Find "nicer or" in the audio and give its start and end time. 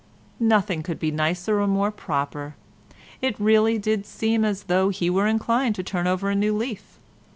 1.11-1.67